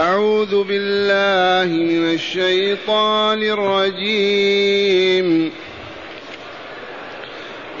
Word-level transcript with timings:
أعوذ 0.00 0.64
بالله 0.64 1.68
من 1.76 2.14
الشيطان 2.14 3.42
الرجيم. 3.42 5.28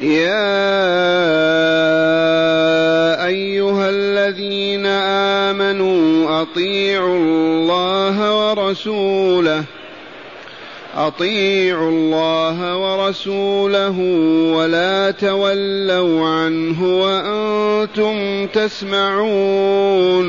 يا 0.00 0.56
أيها 3.26 3.90
الذين 3.90 4.86
آمنوا 5.46 6.42
أطيعوا 6.42 7.16
الله 7.18 8.16
ورسوله 8.40 9.64
أطيعوا 10.96 11.90
الله 11.90 12.76
ورسوله 12.76 13.98
ولا 14.56 15.10
تولوا 15.10 16.28
عنه 16.28 17.00
وأنتم 17.00 18.46
تسمعون. 18.46 20.28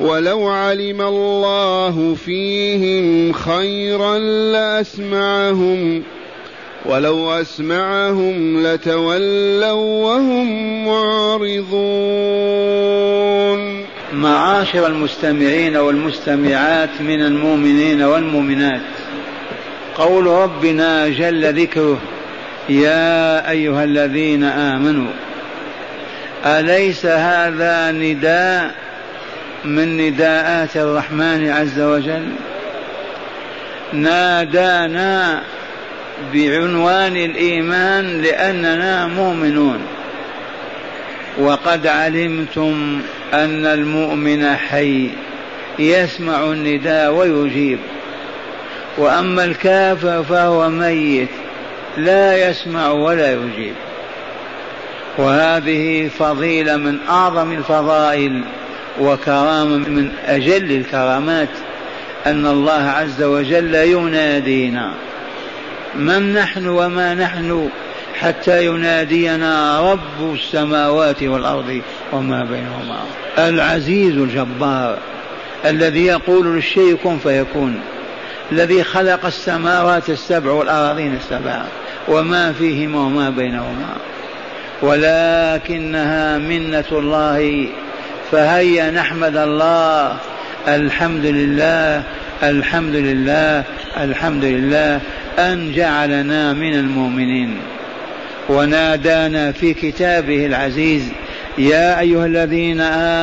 ولو 0.00 0.48
علم 0.48 1.02
الله 1.02 2.16
فيهم 2.24 3.32
خيرا 3.32 4.18
لأسمعهم 4.18 6.02
ولو 6.86 7.32
أسمعهم 7.32 8.66
لتولوا 8.66 10.04
وهم 10.04 10.86
معرضون. 10.86 12.56
معاشر 14.12 14.86
المستمعين 14.86 15.76
والمستمعات 15.76 17.00
من 17.00 17.22
المؤمنين 17.22 18.02
والمؤمنات 18.02 18.80
قول 19.96 20.26
ربنا 20.26 21.08
جل 21.08 21.62
ذكره 21.62 21.98
يا 22.68 23.50
أيها 23.50 23.84
الذين 23.84 24.44
آمنوا 24.44 25.10
أليس 26.46 27.06
هذا 27.06 27.92
نداء 27.92 28.85
من 29.64 29.96
نداءات 29.96 30.76
الرحمن 30.76 31.50
عز 31.50 31.80
وجل 31.80 32.28
نادانا 33.92 35.42
بعنوان 36.34 37.16
الإيمان 37.16 38.22
لأننا 38.22 39.06
مؤمنون. 39.06 39.78
وقد 41.38 41.86
علمتم 41.86 43.00
أن 43.34 43.66
المؤمن 43.66 44.56
حي 44.56 45.10
يسمع 45.78 46.44
النداء 46.44 47.12
ويجيب. 47.12 47.78
وأما 48.98 49.44
الكافر 49.44 50.24
فهو 50.24 50.68
ميت 50.68 51.28
لا 51.96 52.50
يسمع 52.50 52.90
ولا 52.90 53.32
يجيب. 53.32 53.74
وهذه 55.18 56.10
فضيلة 56.18 56.76
من 56.76 56.98
أعظم 57.08 57.52
الفضائل 57.52 58.44
وكرامه 59.00 59.88
من 59.88 60.10
أجل 60.26 60.72
الكرامات 60.72 61.48
أن 62.26 62.46
الله 62.46 62.82
عز 62.82 63.22
وجل 63.22 63.74
ينادينا. 63.74 64.90
من 65.94 66.32
نحن 66.34 66.66
وما 66.66 67.14
نحن 67.14 67.68
حتى 68.20 68.66
ينادينا 68.66 69.80
رب 69.92 70.34
السماوات 70.34 71.22
والأرض 71.22 71.80
وما 72.12 72.44
بينهما. 72.44 73.00
العزيز 73.38 74.16
الجبار 74.16 74.98
الذي 75.64 76.06
يقول 76.06 76.46
للشيء 76.46 76.96
كن 77.04 77.18
فيكون. 77.18 77.80
الذي 78.52 78.84
خلق 78.84 79.26
السماوات 79.26 80.10
السبع 80.10 80.50
والأراضين 80.50 81.14
السبع 81.14 81.62
وما 82.08 82.52
فيهما 82.52 82.98
وما 82.98 83.30
بينهما. 83.30 83.96
ولكنها 84.82 86.38
منة 86.38 86.84
الله 86.92 87.68
فهيا 88.32 88.90
نحمد 88.90 89.36
الله. 89.36 90.16
الحمد 90.68 91.24
لله 91.24 92.02
الحمد 92.42 92.94
لله 92.94 93.64
الحمد 93.96 94.44
لله. 94.44 95.00
أن 95.38 95.72
جعلنا 95.72 96.52
من 96.52 96.74
المؤمنين. 96.74 97.58
ونادانا 98.48 99.52
في 99.52 99.74
كتابه 99.74 100.46
العزيز 100.46 101.08
يا 101.58 102.00
أيها 102.00 102.26
الذين 102.26 102.80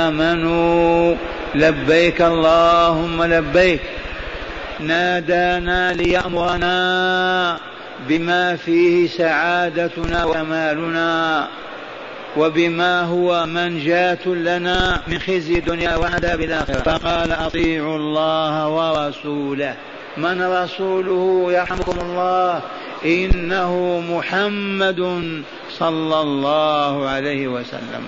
آمنوا 0.07 1.15
لبيك 1.55 2.21
اللهم 2.21 3.23
لبيك. 3.23 3.81
نادانا 4.79 5.93
ليأمرنا 5.93 7.57
بما 8.09 8.55
فيه 8.55 9.07
سعادتنا 9.07 10.25
وكمالنا 10.25 11.47
وبما 12.37 13.01
هو 13.01 13.45
منجاة 13.45 14.27
لنا 14.27 15.01
من 15.07 15.19
خزي 15.19 15.57
الدنيا 15.57 15.95
وعذاب 15.95 16.41
الآخرة. 16.41 16.73
فقال 16.73 17.31
أطيعوا 17.31 17.95
الله 17.95 18.69
ورسوله. 18.69 19.75
من 20.17 20.41
رسوله 20.41 21.53
يرحمكم 21.53 21.99
الله؟ 22.01 22.61
إنه 23.05 24.03
محمد 24.09 25.23
صلى 25.79 26.21
الله 26.21 27.09
عليه 27.09 27.47
وسلم. 27.47 28.03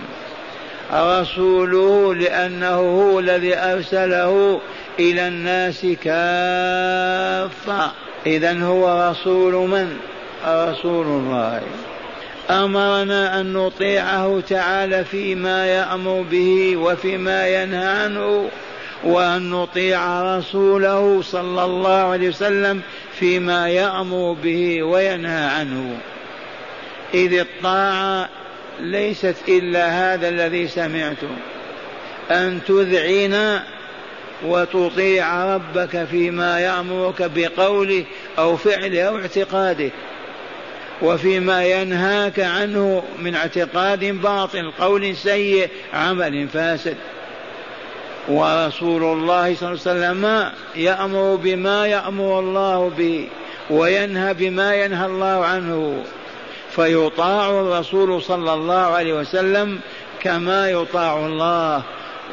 رسوله 0.93 2.15
لأنه 2.15 2.75
هو 2.75 3.19
الذي 3.19 3.57
أرسله 3.57 4.61
إلى 4.99 5.27
الناس 5.27 5.85
كافة. 5.85 7.91
إذا 8.25 8.63
هو 8.63 9.11
رسول 9.11 9.53
من؟ 9.53 9.97
رسول 10.47 11.05
الله. 11.05 11.61
أمرنا 12.49 13.41
أن 13.41 13.53
نطيعه 13.53 14.39
تعالى 14.49 15.03
فيما 15.03 15.65
يأمر 15.65 16.25
به 16.31 16.77
وفيما 16.77 17.47
ينهى 17.47 17.85
عنه 17.85 18.49
وأن 19.03 19.49
نطيع 19.49 20.37
رسوله 20.37 21.21
صلى 21.21 21.65
الله 21.65 22.11
عليه 22.11 22.29
وسلم 22.29 22.81
فيما 23.19 23.69
يأمر 23.69 24.35
به 24.43 24.83
وينهى 24.83 25.45
عنه. 25.45 25.97
إذ 27.13 27.33
الطاعة 27.33 28.29
ليست 28.79 29.35
إلا 29.47 30.13
هذا 30.13 30.29
الذي 30.29 30.67
سمعته. 30.67 31.29
أن 32.31 32.59
تذعن 32.67 33.59
وتطيع 34.45 35.55
ربك 35.55 36.03
فيما 36.11 36.59
يأمرك 36.59 37.31
بقوله 37.35 38.03
أو 38.37 38.57
فعله 38.57 39.01
أو 39.01 39.17
اعتقاده. 39.17 39.89
وفيما 41.01 41.65
ينهاك 41.65 42.39
عنه 42.39 43.03
من 43.19 43.35
اعتقاد 43.35 44.05
باطل 44.05 44.71
قول 44.79 45.15
سيء 45.15 45.69
عمل 45.93 46.47
فاسد. 46.47 46.97
ورسول 48.27 49.03
الله 49.03 49.55
صلى 49.55 49.69
الله 49.69 49.81
عليه 49.85 50.09
وسلم 50.11 50.51
يأمر 50.75 51.35
بما 51.35 51.87
يأمر 51.87 52.39
الله 52.39 52.91
به 52.97 53.27
وينهى 53.69 54.33
بما 54.33 54.75
ينهى 54.75 55.05
الله 55.05 55.45
عنه. 55.45 56.03
فيطاع 56.75 57.49
الرسول 57.49 58.21
صلى 58.21 58.53
الله 58.53 58.73
عليه 58.73 59.13
وسلم 59.13 59.79
كما 60.21 60.69
يطاع 60.69 61.25
الله 61.25 61.81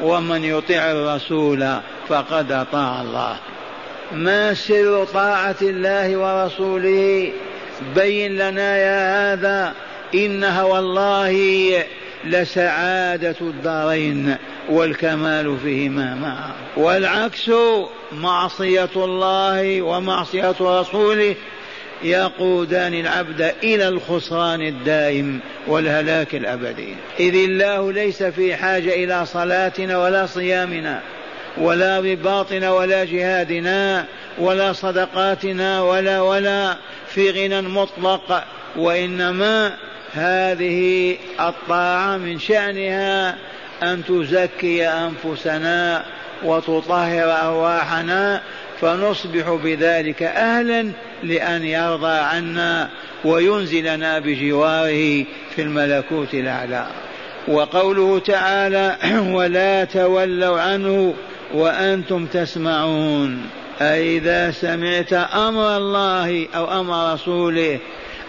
ومن 0.01 0.43
يطع 0.43 0.91
الرسول 0.91 1.67
فقد 2.09 2.51
أطاع 2.51 3.01
الله. 3.01 3.35
ما 4.11 4.53
سر 4.53 5.05
طاعة 5.13 5.55
الله 5.61 6.17
ورسوله؟ 6.17 7.31
بين 7.95 8.35
لنا 8.35 8.77
يا 8.77 9.33
هذا 9.33 9.73
إنها 10.15 10.63
والله 10.63 11.83
لسعادة 12.25 13.35
الدارين 13.41 14.35
والكمال 14.69 15.57
فيهما 15.63 16.15
معا 16.15 16.51
والعكس 16.77 17.51
معصية 18.11 18.89
الله 18.95 19.81
ومعصية 19.81 20.55
رسوله 20.61 21.35
يقودان 22.03 22.93
العبد 22.93 23.53
إلى 23.63 23.87
الخسران 23.87 24.61
الدائم 24.61 25.39
والهلاك 25.67 26.35
الأبدي. 26.35 26.95
إذ 27.19 27.35
الله 27.35 27.91
ليس 27.91 28.23
في 28.23 28.55
حاجة 28.55 29.03
إلى 29.03 29.25
صلاتنا 29.25 29.97
ولا 30.03 30.25
صيامنا. 30.25 31.01
ولا 31.57 31.99
رباطنا 31.99 32.71
ولا 32.71 33.03
جهادنا 33.03 34.05
ولا 34.37 34.73
صدقاتنا 34.73 35.81
ولا 35.81 36.21
ولا 36.21 36.75
في 37.07 37.31
غنى 37.31 37.61
مطلق. 37.61 38.43
وإنما 38.75 39.73
هذه 40.13 41.17
الطاعة 41.39 42.17
من 42.17 42.39
شأنها 42.39 43.35
أن 43.83 44.05
تزكي 44.05 44.87
أنفسنا 44.87 46.05
وتطهر 46.43 47.47
أرواحنا 47.47 48.41
فنصبح 48.81 49.59
بذلك 49.63 50.23
أهلا 50.23 50.91
لأن 51.23 51.63
يرضى 51.63 52.17
عنا 52.17 52.89
وينزلنا 53.25 54.19
بجواره 54.19 55.25
في 55.55 55.61
الملكوت 55.61 56.33
الأعلى. 56.33 56.87
وقوله 57.47 58.19
تعالى 58.19 58.97
ولا 59.37 59.83
تولوا 59.83 60.61
عنه 60.61 61.13
وأنتم 61.53 62.25
تسمعون. 62.25 63.49
أي 63.81 64.17
إذا 64.17 64.51
سمعت 64.51 65.13
أمر 65.13 65.77
الله 65.77 66.47
أو 66.55 66.79
أمر 66.79 67.13
رسوله 67.13 67.79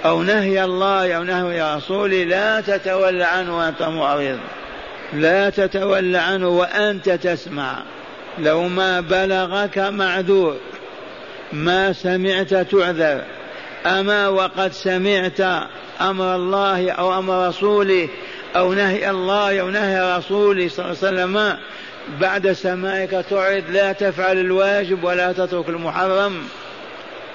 أو 0.05 0.23
نهي 0.23 0.65
الله 0.65 1.13
أو 1.13 1.23
نهي 1.23 1.77
رسوله 1.77 2.25
لا 2.25 2.61
تتولى 2.61 3.25
عنه 3.25 3.59
وأنت 3.59 3.83
معرض. 3.83 4.39
لا 5.13 5.51
تتولى 5.51 6.19
عنه 6.19 6.49
وأنت 6.49 7.11
تسمع. 7.11 7.83
لو 8.39 8.69
ما 8.69 9.01
بلغك 9.01 9.79
معذور. 9.79 10.57
ما 11.53 11.93
سمعت 11.93 12.55
تعذر. 12.55 13.23
أما 13.87 14.29
وقد 14.29 14.73
سمعت 14.73 15.41
أمر 16.01 16.37
الله 16.37 16.91
أو 16.91 17.19
أمر 17.19 17.49
رسوله 17.49 18.09
أو 18.57 18.73
نهي 18.73 19.11
الله 19.11 19.61
أو 19.61 19.71
نهي 19.71 20.19
رسوله 20.19 20.69
صلى 20.69 20.85
الله 20.85 20.99
عليه 21.03 21.09
وسلم 21.09 21.57
بعد 22.21 22.53
سماعك 22.53 23.11
تعرض 23.31 23.65
لا 23.71 23.93
تفعل 23.93 24.39
الواجب 24.39 25.05
ولا 25.05 25.33
تترك 25.33 25.69
المحرم. 25.69 26.37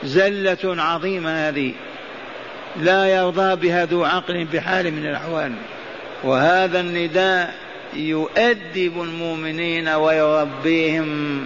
زلة 0.04 0.57
عظيمة 0.63 1.50
هذه. 1.50 1.74
لا 2.81 3.06
يرضى 3.06 3.56
بها 3.56 3.86
ذو 3.86 4.04
عقل 4.04 4.45
بحال 4.45 4.92
من 4.92 5.06
الأحوال. 5.06 5.54
وهذا 6.24 6.80
النداء 6.80 7.54
يؤدب 7.94 9.01
المؤمنين 9.01 9.89
ويربيهم 9.89 11.44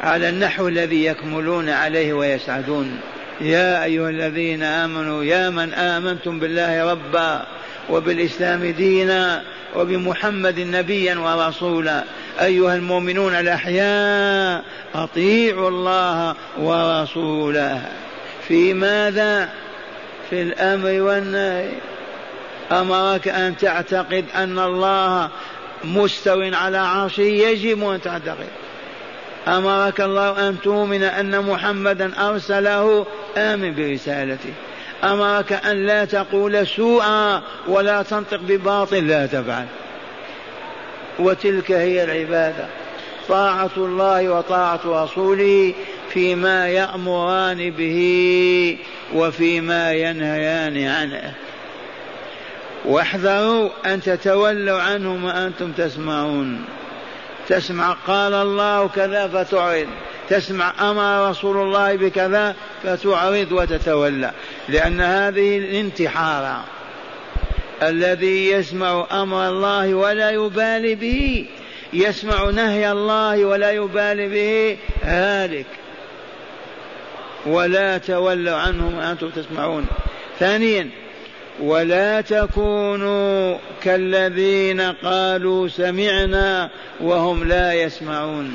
على 0.00 0.28
النحو 0.28 0.68
الذي 0.68 1.04
يكملون 1.04 1.68
عليه 1.68 2.12
ويسعدون. 2.12 3.00
يا 3.40 3.84
أيها 3.84 4.10
الذين 4.10 4.62
آمنوا 4.62 5.24
يا 5.24 5.50
من 5.50 5.74
آمنتم 5.74 6.38
بالله 6.38 6.90
ربا 6.90 7.46
وبالإسلام 7.90 8.64
دينا 8.64 9.42
وبمحمد 9.76 10.60
نبيا 10.60 11.18
ورسولا. 11.18 12.04
أيها 12.40 12.74
المؤمنون 12.74 13.34
الأحياء 13.34 14.64
أطيعوا 14.94 15.68
الله 15.68 16.34
ورسوله. 16.58 17.82
في 18.48 18.74
ماذا؟ 18.74 19.48
في 20.30 20.42
الأمر 20.42 21.02
والنهي. 21.02 21.68
أمرك 22.72 23.28
أن 23.28 23.56
تعتقد 23.56 24.24
أن 24.34 24.58
الله 24.58 25.30
مستو 25.84 26.42
على 26.52 26.78
عرشه 26.78 27.20
يجب 27.20 27.90
أن 27.90 28.00
تعتقد. 28.00 28.48
أمرك 29.48 30.00
الله 30.00 30.48
أن 30.48 30.56
تؤمن 30.60 31.02
أن 31.02 31.44
محمدا 31.44 32.28
أرسله 32.28 33.06
آمن 33.36 33.74
برسالته. 33.74 34.52
أمرك 35.04 35.52
أن 35.52 35.86
لا 35.86 36.04
تقول 36.04 36.66
سوءا 36.66 37.42
ولا 37.68 38.02
تنطق 38.02 38.40
بباطل 38.40 39.08
لا 39.08 39.26
تفعل. 39.26 39.66
وتلك 41.18 41.72
هي 41.72 42.04
العبادة. 42.04 42.66
طاعة 43.28 43.70
الله 43.76 44.28
وطاعة 44.28 44.80
رسوله 44.86 45.74
فيما 46.10 46.68
يأمران 46.68 47.70
به 47.70 48.78
وفيما 49.14 49.92
ينهيان 49.92 50.86
عنه. 50.88 51.34
واحذروا 52.84 53.68
أن 53.86 54.02
تتولوا 54.02 54.80
عنه 54.80 55.26
وأنتم 55.26 55.72
تسمعون. 55.72 56.64
تسمع 57.48 57.96
قال 58.06 58.34
الله 58.34 58.88
كذا 58.88 59.28
فتعرض. 59.28 59.86
تسمع 60.30 60.90
أمر 60.90 61.30
رسول 61.30 61.56
الله 61.56 61.96
بكذا 61.96 62.54
فتعرض 62.82 63.52
وتتولى. 63.52 64.32
لأن 64.68 65.00
هذه 65.00 65.58
الانتحار 65.58 66.60
الذي 67.82 68.50
يسمع 68.50 69.06
أمر 69.12 69.48
الله 69.48 69.94
ولا 69.94 70.30
يبالي 70.30 70.94
به 70.94 71.46
يسمع 71.92 72.50
نهي 72.50 72.92
الله 72.92 73.44
ولا 73.44 73.70
يبالي 73.70 74.28
به 74.28 74.78
هالك 75.02 75.66
ولا 77.46 77.98
تولوا 77.98 78.56
عنهم 78.56 78.98
وأنتم 78.98 79.30
تسمعون. 79.30 79.86
ثانيا 80.38 80.90
ولا 81.60 82.20
تكونوا 82.20 83.58
كالذين 83.82 84.80
قالوا 84.80 85.68
سمعنا 85.68 86.70
وهم 87.00 87.44
لا 87.44 87.72
يسمعون. 87.72 88.54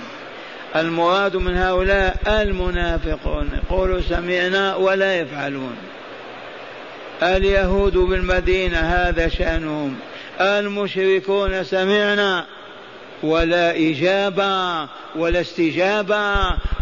المراد 0.76 1.36
من 1.36 1.58
هؤلاء 1.58 2.16
المنافقون. 2.28 3.50
يقولوا 3.64 4.02
سمعنا 4.02 4.76
ولا 4.76 5.20
يفعلون. 5.20 5.76
اليهود 7.24 7.98
بالمدينة 7.98 8.78
هذا 8.78 9.28
شأنهم. 9.28 9.96
المشركون 10.42 11.64
سمعنا 11.64 12.46
ولا 13.24 13.72
إجابة 13.76 14.88
ولا 15.16 15.42
استجابة 15.42 16.34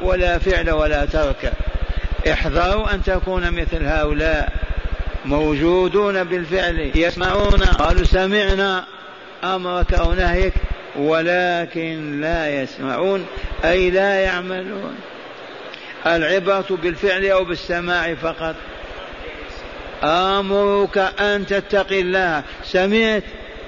ولا 0.02 0.38
فعل 0.38 0.70
ولا 0.72 1.06
ترك. 1.06 1.54
احذروا 2.32 2.94
أن 2.94 3.04
تكون 3.04 3.52
مثل 3.52 3.86
هؤلاء. 3.86 4.54
موجودون 5.26 6.24
بالفعل 6.24 6.92
يسمعون. 6.96 7.60
قالوا 7.80 8.04
سمعنا 8.04 8.86
أمرك 9.44 9.94
أو 9.94 10.14
نهيك. 10.14 10.54
ولكن 10.96 12.22
لا 12.22 12.62
يسمعون 12.62 13.26
أي 13.66 13.90
لا 13.90 14.20
يعملون. 14.20 14.96
العبرة 16.06 16.78
بالفعل 16.84 17.26
أو 17.26 17.44
بالسماع 17.44 18.14
فقط. 18.14 18.56
أمرك 20.04 20.98
أن 20.98 21.46
تتقي 21.46 22.02
الله. 22.02 22.44
سمعت 22.64 23.24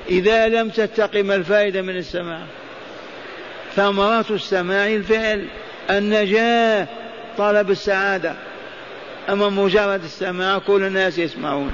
إذا 0.10 0.48
لم 0.48 0.70
تتقي 0.70 1.24
ما 1.24 1.36
الفائدة 1.36 1.82
من 1.82 1.98
السماع؟ 1.98 2.42
ثمرات 3.76 4.32
السماع 4.32 4.88
الفعل. 4.88 5.48
النجاة 5.90 6.88
طلب 7.38 7.72
السعادة. 7.72 8.34
أما 9.30 9.50
مجرد 9.50 10.04
السماع 10.04 10.58
كل 10.58 10.84
الناس 10.84 11.18
يسمعون. 11.18 11.72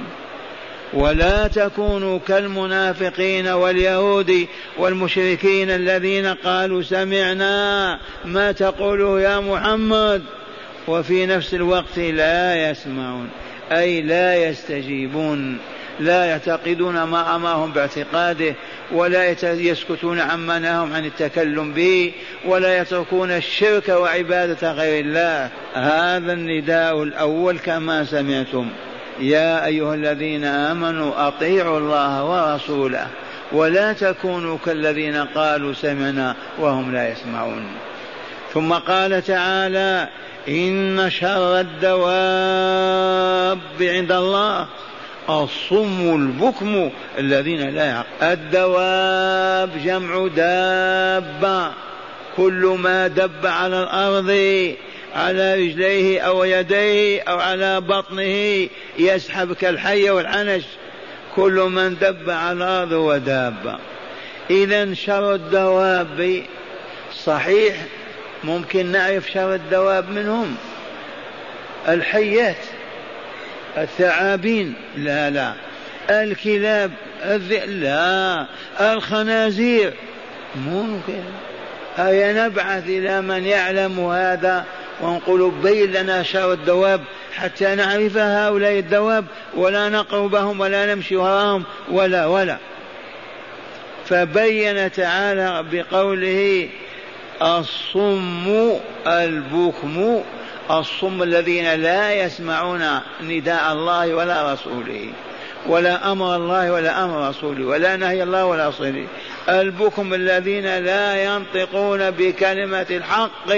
ولا 0.94 1.46
تكونوا 1.46 2.18
كالمنافقين 2.28 3.48
واليهود 3.48 4.46
والمشركين 4.78 5.70
الذين 5.70 6.26
قالوا 6.26 6.82
سمعنا 6.82 7.98
ما 8.24 8.52
تقوله 8.52 9.20
يا 9.20 9.40
محمد. 9.40 10.22
وفي 10.88 11.26
نفس 11.26 11.54
الوقت 11.54 11.98
لا 11.98 12.70
يسمعون 12.70 13.28
أي 13.72 14.02
لا 14.02 14.48
يستجيبون 14.48 15.58
لا 16.00 16.24
يعتقدون 16.24 17.02
ما 17.02 17.36
أمرهم 17.36 17.72
باعتقاده 17.72 18.54
ولا 18.92 19.36
يسكتون 19.42 20.20
عما 20.20 20.58
نهاهم 20.58 20.92
عن 20.92 21.04
التكلم 21.04 21.72
به 21.72 22.12
ولا 22.46 22.78
يتركون 22.78 23.30
الشرك 23.30 23.88
وعبادة 23.88 24.72
غير 24.72 25.04
الله. 25.04 25.50
هذا 25.74 26.32
النداء 26.32 27.02
الأول 27.02 27.58
كما 27.58 28.04
سمعتم. 28.04 28.70
يا 29.20 29.66
أيها 29.66 29.94
الذين 29.94 30.44
آمنوا 30.44 31.28
أطيعوا 31.28 31.78
الله 31.78 32.24
ورسوله 32.24 33.06
ولا 33.52 33.92
تكونوا 33.92 34.58
كالذين 34.66 35.16
قالوا 35.16 35.72
سمعنا 35.72 36.34
وهم 36.58 36.92
لا 36.92 37.08
يسمعون. 37.12 37.66
ثم 38.54 38.72
قال 38.72 39.22
تعالى 39.22 40.08
إن 40.48 41.10
شر 41.10 41.60
الدواب 41.60 41.98
عند 43.80 44.12
الله 44.12 44.66
الصم 45.30 46.14
البكم 46.14 46.90
الذين 47.18 47.74
لا 47.74 47.84
يعقل 47.84 48.06
الدواب 48.22 49.70
جمع 49.84 50.26
دابة. 50.36 51.70
كل 52.36 52.76
ما 52.78 53.06
دب 53.06 53.46
على 53.46 53.82
الأرض 53.82 54.30
على 55.14 55.54
رجليه 55.54 56.20
أو 56.20 56.44
يديه 56.44 57.22
أو 57.22 57.38
على 57.38 57.80
بطنه 57.80 58.68
يسحب 58.98 59.52
كالحية 59.52 60.10
والعنش. 60.10 60.64
كل 61.36 61.52
من 61.52 61.96
دب 61.98 62.30
على 62.30 62.52
الأرض 62.52 62.92
هو 62.92 63.16
دابة 63.16 63.78
إذا 64.50 64.94
شر 64.94 65.34
الدواب 65.34 66.42
صحيح 67.24 67.74
ممكن 68.44 68.86
نعرف 68.86 69.30
شر 69.30 69.54
الدواب 69.54 70.10
منهم. 70.10 70.56
الحيات 71.88 72.56
الثعابين 73.78 74.74
لا 74.96 75.30
لا. 75.30 75.52
الكلاب 76.10 76.90
الذئب 77.24 77.70
لا. 77.70 78.46
الخنازير 78.80 79.92
ممكن. 80.56 81.22
أي 81.98 82.32
نبعث 82.32 82.84
إلى 82.86 83.20
من 83.20 83.46
يعلم 83.46 84.00
هذا؟ 84.00 84.64
ونقول 85.02 85.50
بين 85.62 85.92
لنا 85.92 86.22
شر 86.22 86.52
الدواب 86.52 87.00
حتى 87.36 87.74
نعرف 87.74 88.16
هؤلاء 88.16 88.78
الدواب 88.78 89.24
ولا 89.56 89.88
نقربهم 89.88 90.60
ولا 90.60 90.94
نمشي 90.94 91.16
وراهم 91.16 91.64
ولا 91.90 92.26
ولا. 92.26 92.56
فبين 94.06 94.92
تعالى 94.92 95.64
بقوله 95.72 96.68
الصم 97.42 98.72
البكم 99.06 100.22
الصم 100.70 101.22
الذين 101.22 101.74
لا 101.74 102.14
يسمعون 102.14 103.00
نداء 103.22 103.72
الله 103.72 104.14
ولا 104.14 104.52
رسوله 104.52 105.12
ولا 105.66 106.12
أمر 106.12 106.36
الله 106.36 106.72
ولا 106.72 107.04
أمر 107.04 107.28
رسوله 107.28 107.66
ولا 107.66 107.96
نهي 107.96 108.22
الله 108.22 108.44
ولا 108.44 108.68
رسوله. 108.68 109.06
البكم 109.48 110.14
الذين 110.14 110.78
لا 110.78 111.24
ينطقون 111.24 112.10
بكلمة 112.10 112.86
الحق 112.90 113.52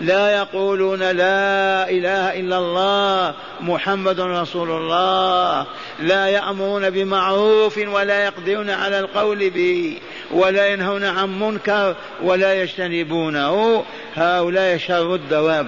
لا 0.00 0.30
يقولون 0.30 0.98
لا 0.98 1.90
إله 1.90 2.40
إلا 2.40 2.58
الله 2.58 3.34
محمد 3.60 4.20
رسول 4.20 4.70
الله. 4.70 5.66
لا 6.00 6.28
يأمرون 6.28 6.90
بمعروف 6.90 7.78
ولا 7.78 8.24
يقدرون 8.24 8.70
على 8.70 8.98
القول 8.98 9.50
به 9.50 9.98
ولا 10.30 10.66
ينهون 10.66 11.04
عن 11.04 11.40
منكر 11.40 11.94
ولا 12.22 12.62
يجتنبونه. 12.62 13.84
هؤلاء 14.16 14.76
شر 14.76 15.14
الدواب. 15.14 15.66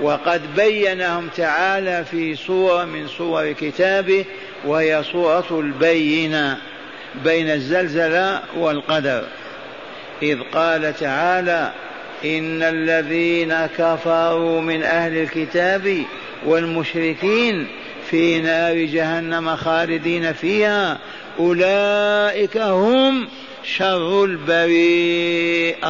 وقد 0.00 0.54
بينهم 0.56 1.28
تعالى 1.36 2.04
في 2.04 2.36
سورة 2.36 2.84
من 2.84 3.08
سور 3.08 3.52
كتابه 3.52 4.24
وهي 4.64 5.02
سورة 5.12 5.46
البينة 5.50 6.58
بين 7.24 7.50
الزلزلة 7.50 8.40
والقدر. 8.56 9.24
إذ 10.22 10.38
قال 10.54 10.96
تعالى 10.96 11.72
إن 12.24 12.62
الذين 12.62 13.66
كفروا 13.78 14.60
من 14.60 14.82
أهل 14.82 15.16
الكتاب 15.16 16.02
والمشركين 16.46 17.66
في 18.10 18.40
نار 18.40 18.76
جهنم 18.76 19.56
خالدين 19.56 20.32
فيها 20.32 20.98
أولئك 21.38 22.56
هم 22.56 23.28
شر 23.62 24.24
البريئة. 24.24 25.88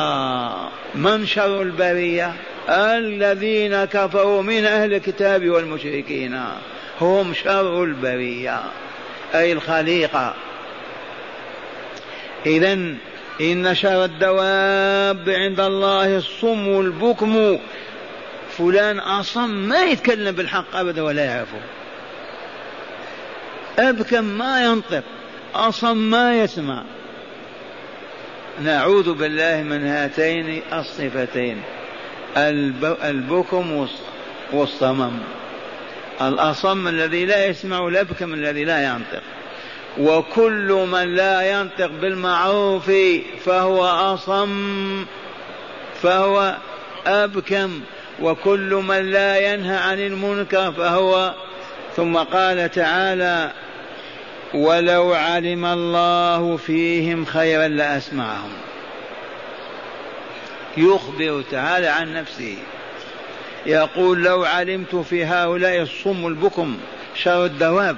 من 0.95 1.27
شر 1.27 1.63
البرية 1.63 2.33
الذين 2.69 3.85
كفروا 3.85 4.43
من 4.43 4.65
أهل 4.65 4.95
الكتاب 4.95 5.49
والمشركين. 5.49 6.41
هم 7.01 7.35
شر 7.35 7.85
البرية 7.85 8.61
أي 9.35 9.53
الخليقة. 9.53 10.35
إذا 12.47 12.95
إن 13.41 13.75
شر 13.75 14.05
الدواب 14.05 15.29
عند 15.29 15.61
الله 15.61 16.17
الصم 16.17 16.81
البكم 16.81 17.59
فلان 18.51 18.99
أصم 18.99 19.51
ما 19.51 19.85
يتكلم 19.85 20.35
بالحق 20.35 20.77
أبدا 20.77 21.03
ولا 21.03 21.25
يعرفه. 21.25 21.61
أبكم 23.79 24.25
ما 24.25 24.65
ينطق 24.65 25.03
أصم 25.55 25.97
ما 25.97 26.43
يسمع. 26.43 26.85
نعوذ 28.63 29.15
بالله 29.15 29.63
من 29.63 29.87
هاتين 29.87 30.63
الصفتين 30.73 31.63
البكم 33.05 33.89
والصمم. 34.53 35.19
الأصم 36.23 36.89
الذي 36.89 37.25
لا 37.25 37.47
يسمع 37.47 37.89
الأبكم 37.89 38.35
الذي 38.35 38.65
لا 38.65 38.85
ينطق. 38.85 39.23
وكل 39.99 40.87
من 40.93 41.15
لا 41.15 41.51
ينطق 41.51 41.91
بالمعروف 42.01 42.91
فهو 43.45 43.85
أصم 43.85 45.05
فهو 46.03 46.57
أبكم. 47.07 47.81
وكل 48.23 48.75
من 48.75 49.11
لا 49.11 49.53
ينهى 49.53 49.77
عن 49.77 49.99
المنكر 49.99 50.73
فهو 50.73 51.35
ثم 51.97 52.17
قال 52.17 52.71
تعالى 52.71 53.53
ولو 54.55 55.15
علم 55.15 55.65
الله 55.65 56.57
فيهم 56.57 57.25
خيرا 57.25 57.69
لأسمعهم. 57.69 58.53
يخبر 60.77 61.43
تعالى 61.51 61.87
عن 61.87 62.15
نفسه. 62.15 62.57
يقول 63.67 64.25
لو 64.25 64.45
علمت 64.45 64.97
في 64.97 65.25
هؤلاء 65.25 65.83
الصم 65.83 66.27
البكم 66.27 66.79
شر 67.15 67.45
الدواب. 67.45 67.97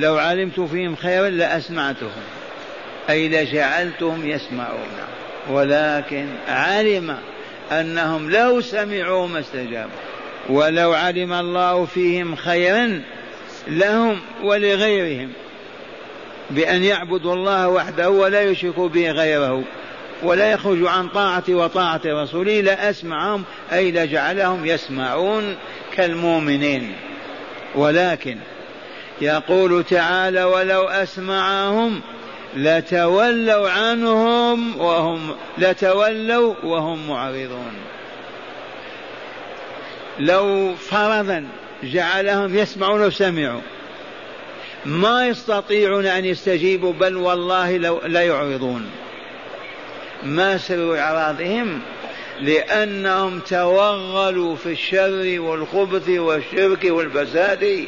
لو 0.00 0.18
علمت 0.18 0.60
فيهم 0.60 0.96
خيرا 0.96 1.28
لأسمعتهم 1.28 2.22
أي 3.10 3.28
لجعلتهم 3.28 4.26
يسمعون. 4.26 4.88
ولكن 5.50 6.26
علم 6.48 7.16
أنهم 7.72 8.30
لو 8.30 8.60
سمعوا 8.60 9.28
ما 9.28 9.40
استجابوا 9.40 9.90
ولو 10.48 10.92
علم 10.92 11.32
الله 11.32 11.84
فيهم 11.84 12.36
خيرا 12.36 13.02
لهم 13.68 14.20
ولغيرهم 14.42 15.32
بأن 16.50 16.84
يعبدوا 16.84 17.34
الله 17.34 17.68
وحده 17.68 18.10
ولا 18.10 18.42
يشركوا 18.42 18.88
به 18.88 19.10
غيره 19.10 19.64
ولا 20.22 20.52
يخرجوا 20.52 20.90
عن 20.90 21.08
طاعة 21.08 21.44
وطاعة 21.48 22.00
رسوله 22.06 22.60
لأسمعهم 22.60 23.44
أي 23.72 23.92
لجعلهم 23.92 24.66
يسمعون 24.66 25.56
كالمؤمنين. 25.96 26.92
ولكن 27.74 28.36
يقول 29.20 29.84
تعالى 29.84 30.44
ولو 30.44 30.88
أسمعهم 30.88 32.00
لتولوا 32.56 33.70
عنهم 33.70 34.80
وهم 34.80 35.36
لتولوا 35.58 36.54
وهم 36.62 37.08
معرضون. 37.08 37.72
لو 40.18 40.74
فرضا 40.74 41.48
جعلهم 41.82 42.58
يسمعون 42.58 43.02
وسمعوا 43.02 43.60
ما 44.84 45.26
يستطيعون 45.26 46.06
أن 46.06 46.24
يستجيبوا 46.24 46.92
بل 46.92 47.16
والله 47.16 47.76
لو 47.76 48.00
لا 48.04 48.22
يعرضون. 48.22 48.90
ما 50.22 50.58
سر 50.58 50.98
إعراضهم؟ 50.98 51.80
لأنهم 52.40 53.40
توغلوا 53.40 54.56
في 54.56 54.72
الشر 54.72 55.40
والخبث 55.40 56.08
والشرك 56.08 56.84
والفساد. 56.84 57.86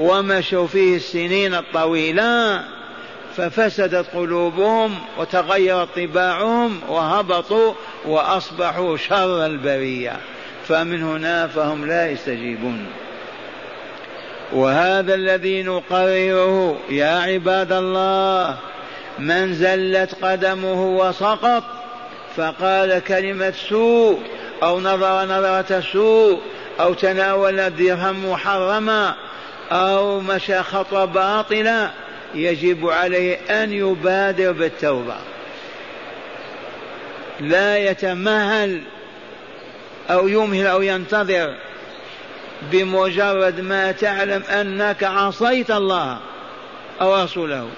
ومشوا 0.00 0.66
فيه 0.66 0.96
السنين 0.96 1.54
الطويلة 1.54 2.64
ففسدت 3.36 4.06
قلوبهم 4.14 4.94
وتغيرت 5.18 5.88
طباعهم 5.96 6.80
وهبطوا 6.88 7.72
وأصبحوا 8.06 8.96
شر 8.96 9.46
البرية. 9.46 10.16
فمن 10.68 11.02
هنا 11.02 11.46
فهم 11.46 11.86
لا 11.86 12.10
يستجيبون. 12.10 12.86
وهذا 14.52 15.14
الذي 15.14 15.62
نقرره 15.62 16.76
يا 16.90 17.18
عباد 17.18 17.72
الله 17.72 18.56
من 19.18 19.54
زلت 19.54 20.14
قدمه 20.22 20.96
وسقط 20.96 21.62
فقال 22.36 22.98
كلمة 22.98 23.54
سوء 23.68 24.18
أو 24.62 24.80
نظر 24.80 25.24
نظرة 25.24 25.80
سوء 25.92 26.40
أو 26.80 26.94
تناول 26.94 27.70
درهم 27.70 28.30
محرما 28.30 29.14
أو 29.72 30.20
مشى 30.20 30.62
خطوة 30.62 31.04
باطلة 31.04 31.90
يجب 32.34 32.88
عليه 32.88 33.36
أن 33.50 33.72
يبادر 33.72 34.52
بالتوبة. 34.52 35.16
لا 37.40 37.78
يتمهل 37.78 38.82
أو 40.10 40.28
يمهل 40.28 40.66
أو 40.66 40.82
ينتظر 40.82 41.54
بمجرد 42.72 43.60
ما 43.60 43.92
تعلم 43.92 44.42
أنك 44.42 45.04
عصيت 45.04 45.70
الله 45.70 46.18
أو 47.00 47.22
رسوله. 47.22 47.68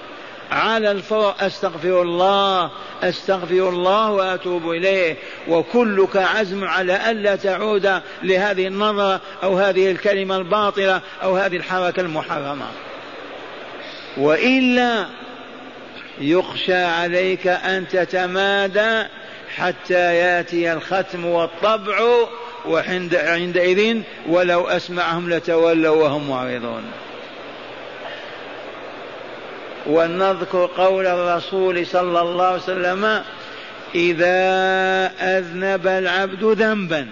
على 0.51 0.91
الفور 0.91 1.33
أستغفر 1.39 2.01
الله 2.01 2.71
أستغفر 3.03 3.69
الله 3.69 4.11
وأتوب 4.11 4.69
إليه. 4.69 5.17
وكلك 5.47 6.17
عزم 6.17 6.63
على 6.63 7.11
ألا 7.11 7.35
تعود 7.35 8.01
لهذه 8.23 8.67
النظرة 8.67 9.21
أو 9.43 9.57
هذه 9.57 9.91
الكلمة 9.91 10.37
الباطلة 10.37 11.01
أو 11.23 11.37
هذه 11.37 11.57
الحركة 11.57 11.99
المحرمة. 11.99 12.65
وإلا 14.17 15.05
يخشى 16.21 16.83
عليك 16.83 17.47
أن 17.47 17.87
تتمادى 17.87 19.03
حتى 19.55 20.15
يأتي 20.15 20.73
الختم 20.73 21.25
والطبع 21.25 21.99
وعند 22.65 23.15
عندئذ 23.15 24.01
ولو 24.29 24.67
أسمعهم 24.67 25.29
لتولوا 25.29 26.03
وهم 26.03 26.29
معرضون. 26.29 26.83
ونذكر 29.91 30.69
قول 30.77 31.07
الرسول 31.07 31.85
صلى 31.85 32.21
الله 32.21 32.45
عليه 32.45 32.63
وسلم 32.63 33.23
إذا 33.95 34.37
أذنب 35.19 35.87
العبد 35.87 36.43
ذنبا. 36.43 37.07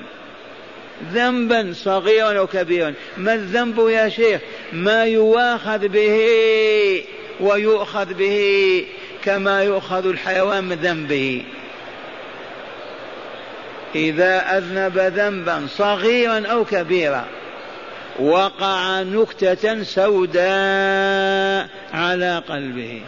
ذنبا 1.13 1.73
صغيرا 1.75 2.39
أو 2.39 2.47
كبيرا. 2.47 2.93
ما 3.17 3.33
الذنب 3.33 3.89
يا 3.89 4.09
شيخ؟ 4.09 4.41
ما 4.73 5.05
يواخذ 5.05 5.87
به 5.87 7.03
ويؤخذ 7.39 8.13
به 8.13 8.85
كما 9.23 9.63
يؤخذ 9.63 10.07
الحيوان 10.07 10.63
من 10.63 10.75
ذنبه. 10.75 11.43
إذا 13.95 14.57
أذنب 14.57 14.97
ذنبا 14.97 15.67
صغيرا 15.77 16.47
أو 16.47 16.65
كبيرا. 16.65 17.25
وقع 18.19 19.01
نكتة 19.01 19.83
سوداء 19.83 21.69
على 21.93 22.43
قلبه. 22.49 23.01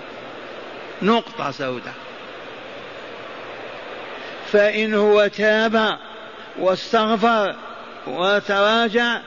نقطة 1.02 1.52
سوداء. 1.52 1.94
فإن 4.52 4.94
هو 4.94 5.28
تاب 5.28 5.98
واستغفر 6.60 7.56
وتراجع 8.08 9.20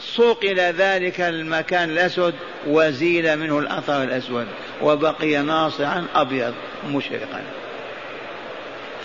صقل 0.00 0.60
ذلك 0.60 1.20
المكان 1.20 1.90
الأسود 1.90 2.34
وزيل 2.66 3.36
منه 3.36 3.58
الأثر 3.58 4.02
الأسود 4.02 4.46
وبقي 4.82 5.42
ناصعا 5.42 6.06
أبيض 6.14 6.54
مشرقا. 6.86 7.42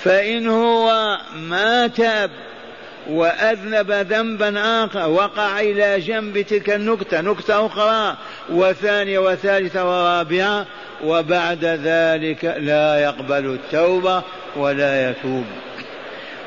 فإن 0.04 0.48
هو 0.48 1.18
ما 1.36 1.88
تاب 1.88 2.32
وأذنب 3.10 3.92
ذنبا 3.92 4.84
آخر 4.86 5.10
وقع 5.10 5.60
إلى 5.60 6.00
جنب 6.00 6.42
تلك 6.42 6.70
النكتة 6.70 7.22
نكتة 7.22 7.66
أخرى 7.66 8.18
وثانية 8.50 9.20
وثالثة 9.20 9.86
ورابعة 9.86 10.66
وبعد 11.04 11.66
ذلك 11.66 12.46
لا 12.46 13.00
يقبل 13.00 13.46
التوبة 13.46 14.24
ولا 14.56 15.10
يتوب. 15.10 15.46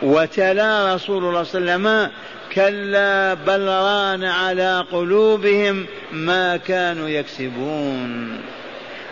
وتلا 0.03 0.95
رسول 0.95 1.25
الله 1.25 1.43
صلى 1.43 1.61
الله 1.61 1.73
عليه 1.73 1.85
وسلم 2.01 2.11
كلا 2.53 3.35
بل 3.35 3.61
ران 3.69 4.25
على 4.25 4.85
قلوبهم 4.93 5.87
ما 6.13 6.57
كانوا 6.57 7.09
يكسبون. 7.09 8.41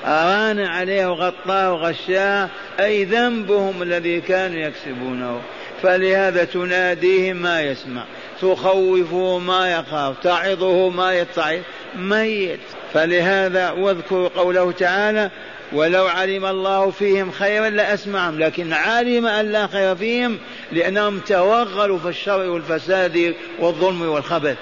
ران 0.04 0.60
عليه 0.60 1.10
وغطاه 1.10 1.72
وغشاه 1.72 2.48
أي 2.80 3.04
ذنبهم 3.04 3.82
الذي 3.82 4.20
كانوا 4.20 4.58
يكسبونه. 4.58 5.40
فلهذا 5.82 6.44
تناديهم 6.44 7.36
ما 7.36 7.62
يسمع 7.62 8.04
تخوفه 8.40 9.38
ما 9.38 9.72
يخاف 9.72 10.14
تعظه 10.22 10.88
ما 10.88 11.14
يتعظ. 11.14 11.60
ميت. 11.96 12.60
فلهذا 12.94 13.70
واذكروا 13.70 14.28
قوله 14.28 14.72
تعالى 14.72 15.30
ولو 15.72 16.06
علم 16.06 16.46
الله 16.46 16.90
فيهم 16.90 17.30
خيرا 17.30 17.68
لأسمعهم 17.68 18.38
لكن 18.38 18.72
علم 18.72 19.26
أن 19.26 19.52
لا 19.52 19.66
خير 19.66 19.96
فيهم 19.96 20.38
لأنهم 20.72 21.18
توغلوا 21.18 21.98
في 21.98 22.08
الشر 22.08 22.50
والفساد 22.50 23.34
والظلم 23.58 24.02
والخبث 24.02 24.56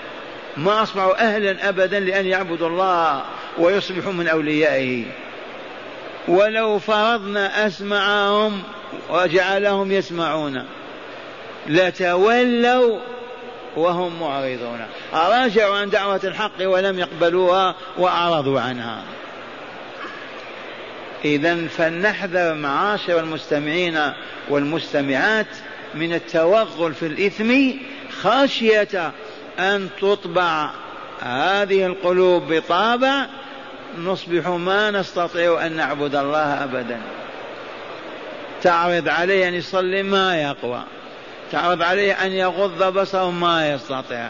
ما 0.57 0.83
أصبحوا 0.83 1.35
أهلا 1.35 1.69
أبدا 1.69 2.01
لأن 2.01 2.27
يعبدوا 2.27 2.69
الله 2.69 3.23
ويصبحوا 3.59 4.13
من 4.13 4.29
أوليائه. 4.29 5.05
ولو 6.29 6.79
فرضنا 6.79 7.67
أسمعهم 7.67 8.63
وجعلهم 9.11 9.93
يسمعون. 9.93 10.65
لتولوا 11.67 12.99
وهم 13.77 14.21
معرضون. 14.21 14.87
راجعوا 15.13 15.77
عن 15.77 15.91
دعوة 15.91 16.21
الحق 16.25 16.61
ولم 16.61 16.99
يقبلوها 16.99 17.75
وأعرضوا 17.99 18.61
عنها. 18.61 19.03
إذا 21.25 21.67
فلنحذر 21.67 22.55
معاشر 22.55 23.21
المستمعين 23.21 24.13
والمستمعات 24.49 25.47
من 25.95 26.15
التوغل 26.15 26.95
في 26.95 27.07
الإثم 27.07 27.79
خشية 28.23 29.13
أن 29.59 29.89
تطبع 30.01 30.71
هذه 31.21 31.87
القلوب 31.87 32.53
بطابع 32.53 33.27
نصبح 33.99 34.49
ما 34.49 34.91
نستطيع 34.91 35.67
أن 35.67 35.73
نعبد 35.73 36.15
الله 36.15 36.65
أبدا. 36.65 37.01
تعرض 38.63 39.09
عليه 39.09 39.49
أن 39.49 39.55
يصلي 39.55 40.03
ما 40.03 40.43
يقوى. 40.43 40.85
تعرض 41.55 41.83
عليه 41.83 42.13
أن 42.13 42.33
يغض 42.33 42.99
بصره 42.99 43.31
ما 43.31 43.73
يستطيع. 43.73 44.29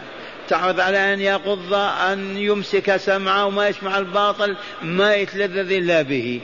تعرض 0.48 0.80
عليه 0.80 1.14
أن 1.14 1.20
يغض 1.20 1.74
أن 2.12 2.36
يمسك 2.36 2.96
سمعه 2.96 3.46
وما 3.46 3.68
يسمع 3.68 3.98
الباطل 3.98 4.56
ما 4.82 5.14
يتلذذ 5.14 5.72
إلا 5.72 6.02
به. 6.02 6.40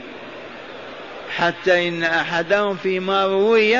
حتى 1.35 1.87
إن 1.87 2.03
أحدهم 2.03 2.77
فيما 2.77 3.25
روي 3.25 3.77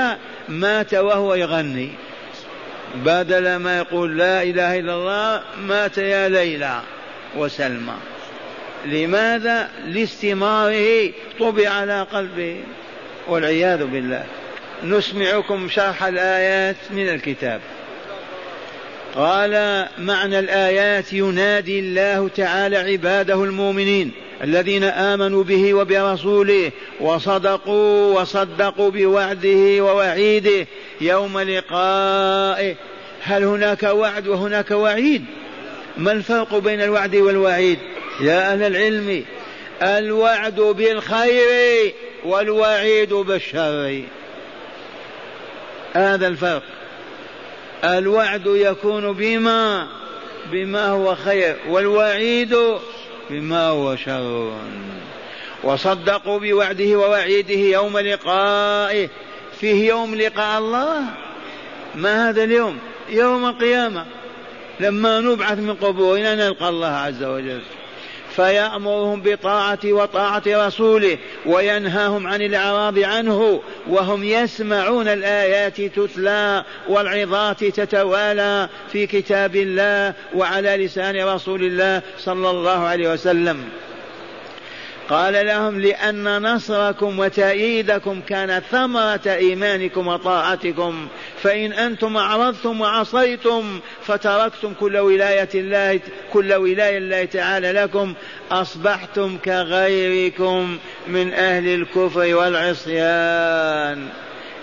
مات 0.50 0.93
وهو 0.93 1.34
يغني. 1.34 1.89
بدل 2.96 3.55
ما 3.55 3.77
يقول 3.77 4.17
لا 4.17 4.43
إله 4.43 4.79
إلا 4.79 4.93
الله 4.93 5.43
مات 5.62 5.98
يا 5.98 6.29
ليلى 6.29 6.81
وسلمى. 7.38 7.96
لماذا؟ 8.86 9.70
لاستماره 9.86 11.12
طبع 11.39 11.69
على 11.69 12.02
قلبه. 12.02 12.63
والعياذ 13.28 13.86
بالله. 13.86 14.26
نسمعكم 14.84 15.70
شرح 15.70 16.04
الآيات 16.04 16.76
من 16.91 17.10
الكتاب. 17.10 17.62
قال 19.15 19.86
معنى 19.98 20.39
الآيات 20.39 21.13
ينادي 21.13 21.80
الله 21.80 22.30
تعالى 22.36 22.78
عباده 22.78 23.44
المؤمنين 23.44 24.12
الذين 24.44 24.84
آمنوا 24.84 25.44
به 25.44 25.74
وبرسوله 25.74 26.72
وصدقوا 27.00 28.20
وصدقوا 28.22 28.89
بوعده 28.89 29.84
ووعيده 29.84 30.67
يوم 31.02 31.39
لقائه. 31.39 32.76
هل 33.22 33.44
هناك 33.44 33.84
وعد 33.84 34.28
وهناك 34.28 34.72
وعيد؟ 34.72 35.26
ما 35.98 36.12
الفرق 36.12 36.58
بين 36.58 36.82
الوعد 36.82 37.15
والوعيد؟ 37.15 37.80
يا 38.22 38.54
أهل 38.54 38.63
العلم 38.63 39.26
الوعد 39.82 40.60
بالخير 40.60 41.94
والوعيد 42.26 43.13
بالشر. 43.13 44.02
هذا 45.93 46.27
الفرق. 46.27 46.63
الوعد 47.84 48.45
يكون 48.45 49.13
بما 49.13 49.88
بما 50.51 50.88
هو 50.88 51.15
خير 51.15 51.56
والوعيد 51.69 52.58
بما 53.30 53.67
هو 53.67 53.95
شر. 53.95 54.54
وصدقوا 55.63 56.39
بوعده 56.39 56.95
ووعيده 56.95 57.54
يوم 57.54 57.97
لقائه. 57.99 59.10
فيه 59.60 59.89
يوم 59.89 60.15
لقاء 60.15 60.60
الله. 60.60 61.01
ما 61.95 62.30
هذا 62.30 62.43
اليوم؟ 62.43 62.80
يوم 63.10 63.45
القيامة. 63.45 64.06
لما 64.80 65.19
نبعث 65.19 65.58
من 65.58 65.73
قبورنا 65.73 66.36
نلقى 66.36 66.69
الله 66.69 66.88
عز 66.88 67.23
وجل. 67.23 67.62
فيأمرهم 68.36 69.22
بطاعة 69.22 69.80
وطاعة 69.86 70.44
رسوله 70.48 71.17
وينهاهم 71.46 72.28
عن 72.28 72.41
الإعراض 72.41 73.00
عنه 73.00 73.62
وهم 73.88 74.24
يسمعون 74.24 75.08
الآيات 75.08 75.82
تتلى 75.82 76.63
والعظات 76.89 77.63
تتوالى 77.63 78.70
في 78.91 79.08
كتاب 79.08 79.56
الله 79.56 80.13
وعلى 80.36 80.86
لسان 80.86 81.28
رسول 81.28 81.63
الله 81.63 82.02
صلى 82.20 82.50
الله 82.50 82.80
عليه 82.80 83.13
وسلم. 83.13 83.63
قال 85.10 85.46
لهم 85.46 85.82
لأن 85.82 86.41
نصركم 86.41 87.20
وتأييدكم 87.20 88.22
كان 88.22 88.62
ثمرة 88.72 89.22
إيمانكم 89.26 90.08
وطاعتكم. 90.08 91.08
فإن 91.41 91.73
أنتم 91.73 92.17
أعرضتم 92.17 92.82
وعصيتم 92.82 93.80
فتركتم 94.04 94.73
كل 94.73 94.97
ولاية 94.97 95.49
الله 95.56 95.99
كل 96.34 96.54
ولاية 96.54 96.97
الله 96.97 97.25
تعالى 97.25 97.71
لكم 97.71 98.13
أصبحتم 98.51 99.38
كغيركم 99.38 100.77
من 101.08 101.34
أهل 101.34 101.67
الكفر 101.67 102.36
والعصيان. 102.36 104.08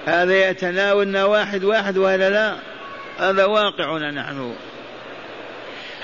هذا 0.07 0.51
يتناولنا 0.51 1.25
واحد 1.25 1.65
واحد 1.65 1.99
ولا 1.99 2.31
لا؟ 2.31 2.57
هذا 3.19 3.45
واقعنا 3.45 4.11
نحن. 4.11 4.55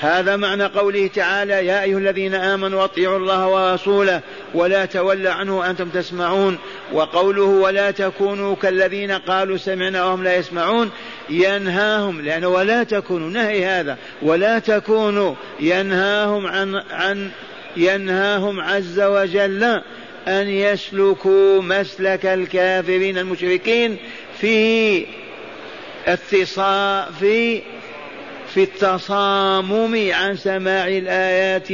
هذا 0.01 0.37
معنى 0.37 0.65
قوله 0.65 1.07
تعالى 1.07 1.67
يا 1.67 1.83
أيها 1.83 1.99
الذين 1.99 2.35
آمنوا 2.35 2.85
أطيعوا 2.85 3.19
الله 3.19 3.49
ورسوله 3.49 4.21
ولا 4.55 4.85
تولى 4.85 5.29
عنه 5.29 5.59
وأنتم 5.59 5.89
تسمعون. 5.89 6.59
وقوله 6.93 7.43
ولا 7.43 7.91
تكونوا 7.91 8.57
كالذين 8.57 9.11
قالوا 9.11 9.57
سمعنا 9.57 10.05
وهم 10.05 10.25
لا 10.25 10.37
يسمعون. 10.37 10.91
ينهاهم 11.31 12.21
لأنه 12.21 12.49
ولا 12.49 12.83
تكونوا 12.83 13.31
نهي 13.31 13.67
هذا. 13.67 13.97
ولا 14.23 14.59
تكونوا 14.59 15.35
ينهاهم 15.61 16.47
عن 16.47 16.75
عن 16.91 17.31
ينهاهم 17.77 18.61
عز 18.61 19.01
وجل 19.01 19.65
أن 20.29 20.49
يسلكوا 20.49 21.63
مسلك 21.63 22.27
الكافرين 22.27 23.19
المشركين 23.19 23.97
في 24.41 25.07
اتصال 26.07 27.13
في 27.21 27.63
في 28.55 28.63
التصامم 28.63 30.13
عن 30.13 30.37
سماع 30.37 30.89
الآيات 30.89 31.69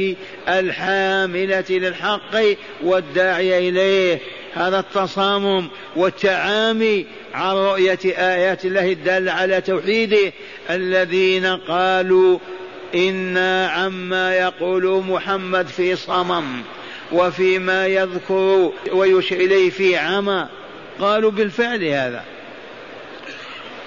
الحاملة 0.47 1.65
للحق 1.69 2.35
والداعي 2.83 3.69
إليه. 3.69 4.19
هذا 4.53 4.79
التصامم 4.79 5.67
والتعامي 5.95 7.05
عن 7.33 7.55
رؤية 7.55 7.99
آيات 8.05 8.65
الله 8.65 8.91
الدالة 8.91 9.31
على 9.31 9.61
توحيده 9.61 10.33
الذين 10.69 11.45
قالوا 11.45 12.39
إنا 12.95 13.67
عما 13.67 14.35
يقول 14.35 15.03
محمد 15.07 15.67
في 15.67 15.95
صمم 15.95 16.61
وفيما 17.11 17.87
يذكر 17.87 18.71
ويشير 18.91 19.41
إليه 19.41 19.69
في 19.69 19.97
عمى. 19.97 20.47
قالوا 20.99 21.31
بالفعل 21.31 21.83
هذا. 21.83 22.23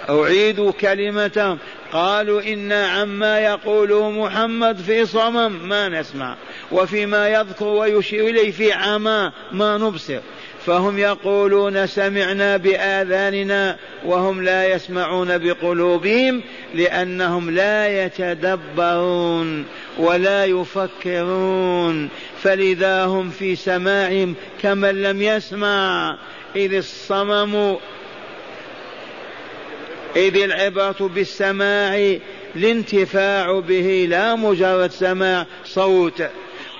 أعيد 0.09 0.71
كلمتهم. 0.71 1.59
قالوا 1.95 2.43
إنا 2.43 2.87
عما 2.87 3.41
يقوله 3.41 4.11
محمد 4.11 4.79
في 4.79 5.07
صمم 5.07 5.69
ما 5.69 5.89
نسمع 5.89 6.37
وفيما 6.73 7.29
يذكر 7.29 7.65
ويشير 7.65 8.29
إليه 8.29 8.51
في 8.51 8.73
عمى 8.73 9.33
ما 9.53 9.79
نبصر 9.79 10.21
فهم 10.67 10.99
يقولون 10.99 11.87
سمعنا 11.87 12.57
بآذاننا 12.57 13.77
وهم 14.05 14.43
لا 14.43 14.69
يسمعون 14.69 15.39
بقلوبهم 15.39 16.43
لأنهم 16.75 17.51
لا 17.51 18.05
يتدبرون 18.05 19.65
ولا 19.99 20.45
يفكرون 20.45 22.09
فلذا 22.43 23.05
هم 23.05 23.31
في 23.31 23.57
سماعهم 23.57 24.35
كمن 24.63 25.03
لم 25.03 25.23
يسمع 25.23 26.19
إذ 26.57 26.75
الصمم 26.75 27.77
إذ 30.17 30.37
العبرة 30.37 31.11
بالسماع 31.15 32.17
الانتفاع 32.57 33.61
به 33.61 34.07
لا 34.11 34.35
مجرد 34.35 34.91
سماع 34.91 35.47
صوت. 35.65 36.23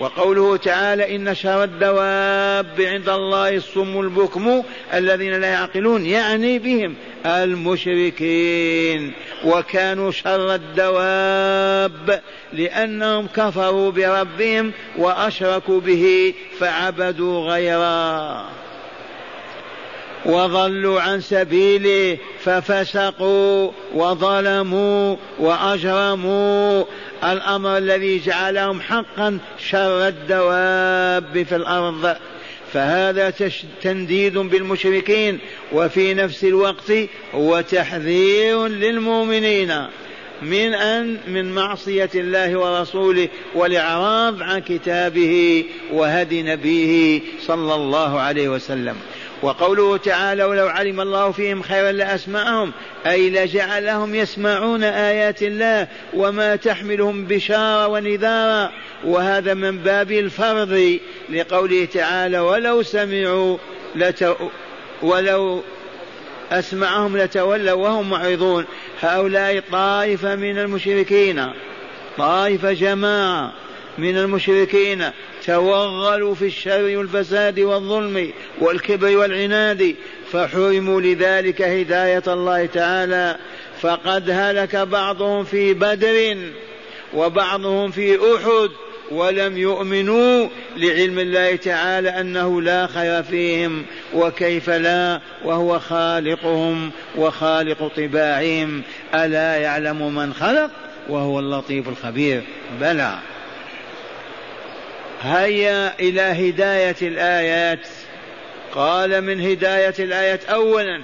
وقوله 0.01 0.57
تعالى 0.57 1.17
إن 1.17 1.35
شر 1.35 1.65
الدواب 1.65 2.81
عند 2.81 3.09
الله 3.09 3.57
الصم 3.57 4.01
البكم 4.01 4.63
الذين 4.95 5.41
لا 5.41 5.47
يعقلون 5.47 6.07
يعني 6.07 6.59
بهم 6.59 6.95
المشركين. 7.27 9.13
وكانوا 9.45 10.11
شر 10.11 10.55
الدواب 10.55 12.21
لأنهم 12.53 13.27
كفروا 13.27 13.91
بربهم 13.91 14.73
وأشركوا 14.99 15.81
به 15.81 16.35
فعبدوا 16.59 17.53
غيره. 17.53 18.64
وضلوا 20.27 21.01
عن 21.01 21.21
سبيله 21.21 22.19
ففسقوا 22.45 23.71
وظلموا 23.95 25.17
وأجرموا. 25.39 26.85
الأمر 27.25 27.79
الذي 27.79 28.19
جعلهم 28.19 28.81
حقا 28.81 29.39
شر 29.59 30.09
الدواب 30.09 31.47
في 31.49 31.57
الأرض. 31.57 32.17
فهذا 32.73 33.33
تنديد 33.83 34.39
بالمشركين. 34.39 35.39
وفي 35.73 36.15
نفس 36.15 36.45
الوقت 36.45 36.93
هو 37.35 37.61
تحذير 37.61 38.67
للمؤمنين 38.67 39.87
من 40.43 40.75
أن 40.75 41.17
من 41.29 41.55
معصية 41.55 42.11
الله 42.15 42.59
ورسوله 42.59 43.29
والإعراض 43.55 44.43
عن 44.43 44.61
كتابه 44.61 45.65
وهدي 45.93 46.43
نبيه 46.43 47.21
صلى 47.47 47.75
الله 47.75 48.21
عليه 48.21 48.49
وسلم. 48.49 48.97
وقوله 49.45 49.97
تعالى 49.97 50.45
ولو 50.45 50.67
علم 50.67 51.01
الله 51.01 51.31
فيهم 51.31 51.63
خيرا 51.63 51.93
لأسمعهم 51.93 52.73
أي 53.07 53.31
لجعلهم 53.31 54.15
يسمعون 54.15 54.85
آيات 54.85 55.43
الله 55.43 55.89
وما 56.15 56.57
تحملهم 56.57 57.25
بشارة 57.25 57.87
ونذارا 57.87 58.71
وهذا 59.05 59.55
من 59.55 59.79
باب 59.79 60.13
الفرض 60.13 60.99
لقوله 61.31 61.85
تعالى 61.85 62.39
ولو 62.39 62.83
سمعوا 62.83 63.59
لت 63.97 64.37
ولو 65.03 65.63
أسمعهم 66.53 67.17
لتولوا 67.17 67.73
وهم 67.73 68.11
معرضون. 68.11 68.65
هؤلاء 69.01 69.63
طائفة 69.73 70.37
من 70.37 70.59
المشركين. 70.59 71.47
طائفة 72.19 72.73
جماعة. 72.73 73.53
من 73.99 74.19
المشركين 74.19 75.05
توغلوا 75.47 76.35
في 76.35 76.47
الشر 76.47 76.99
والفساد 76.99 77.61
والظلم 77.61 78.33
والكبر 78.61 79.17
والعناد 79.17 79.95
فحرموا 80.33 81.01
لذلك 81.01 81.63
هداية 81.63 82.23
الله 82.27 82.67
تعالى. 82.67 83.37
فقد 83.81 84.31
هلك 84.31 84.77
بعضهم 84.77 85.45
في 85.45 85.75
بدر 85.75 86.37
وبعضهم 87.15 87.91
في 87.91 88.17
أحد 88.17 88.71
ولم 89.11 89.59
يؤمنوا 89.59 90.49
لعلم 90.77 91.19
الله 91.19 91.57
تعالى 91.57 92.09
أنه 92.09 92.63
لا 92.63 92.87
خير 92.87 93.23
فيهم. 93.23 93.85
وكيف 94.15 94.71
لا؟ 94.71 95.21
وهو 95.45 95.79
خالقهم 95.79 96.91
وخالق 97.17 97.93
طباعهم. 97.97 98.83
ألا 99.15 99.57
يعلم 99.57 100.15
من 100.15 100.35
خلق؟ 100.35 100.71
وهو 101.09 101.39
اللطيف 101.39 101.89
الخبير. 101.89 102.43
بلى. 102.81 103.19
هيا 105.25 106.01
إلى 106.01 106.21
هداية 106.21 106.97
الآيات. 107.03 107.89
قال 108.75 109.21
من 109.21 109.41
هداية 109.41 109.95
الآيات 109.99 110.45
أولا 110.45 111.03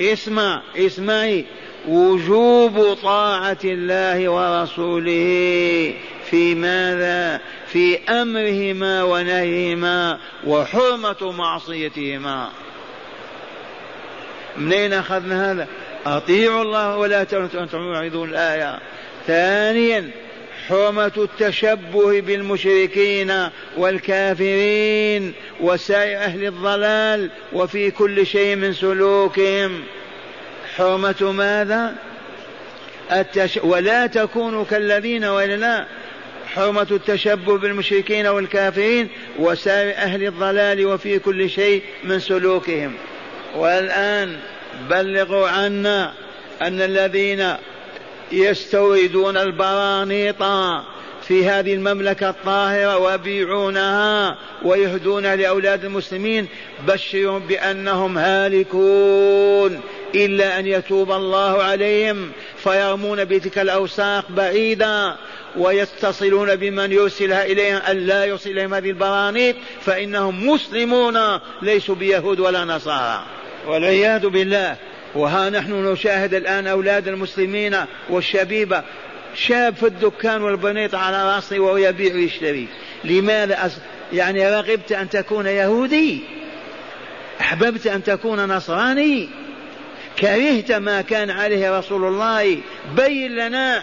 اسمع 0.00 0.62
اسمعي. 0.76 1.44
وجوب 1.88 2.96
طاعة 3.02 3.58
الله 3.64 4.28
ورسوله 4.28 5.94
في 6.30 6.54
ماذا؟ 6.54 7.40
في 7.66 7.98
أمرهما 8.08 9.02
ونهيهما 9.02 10.18
وحرمة 10.46 11.32
معصيتهما. 11.32 12.48
منين 14.56 14.92
أخذنا 14.92 15.52
هذا؟ 15.52 15.66
أطيعوا 16.06 16.62
الله 16.62 16.96
ولا 16.96 17.24
تعرضون 17.24 18.28
الآية. 18.28 18.78
ثانيا 19.26 20.10
حرمة 20.70 21.12
التشبه 21.16 22.20
بالمشركين 22.20 23.48
والكافرين 23.76 25.32
وسائر 25.60 26.18
أهل 26.18 26.46
الضلال 26.46 27.30
وفي 27.52 27.90
كل 27.90 28.26
شيء 28.26 28.56
من 28.56 28.72
سلوكهم. 28.72 29.82
حرمة 30.76 31.32
ماذا؟ 31.32 31.94
التش... 33.12 33.56
ولا 33.62 34.06
تكونوا 34.06 34.64
كالذين 34.64 35.24
وإلا 35.24 35.56
لا. 35.56 35.86
حرمة 36.46 36.86
التشبه 36.90 37.58
بالمشركين 37.58 38.26
والكافرين 38.26 39.08
وسائر 39.38 39.94
أهل 39.96 40.26
الضلال 40.26 40.86
وفي 40.86 41.18
كل 41.18 41.50
شيء 41.50 41.82
من 42.04 42.20
سلوكهم. 42.20 42.94
والآن 43.56 44.36
بلغوا 44.90 45.48
عنا 45.48 46.12
أن 46.62 46.80
الذين 46.80 47.54
يستوردون 48.32 49.36
البرانيط 49.36 50.42
في 51.22 51.48
هذه 51.48 51.74
المملكة 51.74 52.30
الطاهرة 52.30 52.98
ويبيعونها 52.98 54.38
ويهدونها 54.62 55.36
لأولاد 55.36 55.84
المسلمين 55.84 56.48
بشرهم 56.86 57.38
بأنهم 57.38 58.18
هالكون 58.18 59.80
إلا 60.14 60.58
أن 60.58 60.66
يتوب 60.66 61.12
الله 61.12 61.62
عليهم 61.62 62.32
فيرمون 62.56 63.24
بتلك 63.24 63.58
الأوساق 63.58 64.24
بعيدا 64.30 65.16
ويتصلون 65.56 66.56
بمن 66.56 66.92
يرسلها 66.92 67.44
إليهم 67.44 67.76
أن 67.76 67.96
لا 68.06 68.24
يرسل 68.24 68.50
إليهم 68.50 68.74
هذه 68.74 68.90
البرانيط 68.90 69.56
فإنهم 69.80 70.48
مسلمون 70.48 71.18
ليسوا 71.62 71.94
بيهود 71.94 72.40
ولا 72.40 72.64
نصارى. 72.64 73.22
والعياذ 73.66 74.28
بالله. 74.28 74.76
وها 75.14 75.50
نحن 75.50 75.92
نشاهد 75.92 76.34
الآن 76.34 76.66
أولاد 76.66 77.08
المسلمين 77.08 77.76
والشبيبة 78.08 78.82
شاب 79.34 79.74
في 79.74 79.86
الدكان 79.86 80.42
والبنيط 80.42 80.94
على 80.94 81.34
رأسه 81.34 81.60
وهو 81.60 81.76
يبيع 81.76 82.14
ويشتري. 82.14 82.68
لماذا 83.04 83.66
أص... 83.66 83.72
يعني 84.12 84.48
رغبت 84.48 84.92
أن 84.92 85.08
تكون 85.08 85.46
يهودي؟ 85.46 86.20
أحببت 87.40 87.86
أن 87.86 88.02
تكون 88.02 88.44
نصراني؟ 88.44 89.28
كرهت 90.18 90.72
ما 90.72 91.02
كان 91.02 91.30
عليه 91.30 91.78
رسول 91.78 92.04
الله؟ 92.04 92.58
بين 92.96 93.36
لنا! 93.36 93.82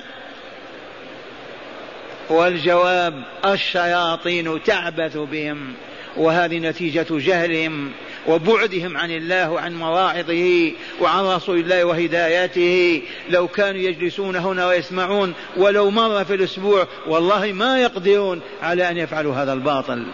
والجواب 2.30 3.24
الشياطين 3.46 4.64
تعبث 4.64 5.18
بهم 5.18 5.74
وهذه 6.18 6.60
نتيجة 6.60 7.06
جهلهم. 7.10 7.92
وبعدهم 8.28 8.98
عن 8.98 9.12
الله 9.12 9.52
وعن 9.52 9.76
مواعظه 9.76 10.72
وعن 11.02 11.26
رسول 11.26 11.60
الله 11.60 11.84
وهداياته 11.84 13.02
لو 13.30 13.48
كانوا 13.48 13.82
يجلسون 13.82 14.36
هنا 14.36 14.68
ويسمعون 14.68 15.34
ولو 15.58 15.90
مرة 15.90 16.24
في 16.24 16.34
الأسبوع 16.34 16.88
والله 17.08 17.54
ما 17.54 17.82
يقدرون 17.82 18.42
على 18.62 18.90
أن 18.90 18.98
يفعلوا 18.98 19.36
هذا 19.36 19.54
الباطل. 19.54 20.06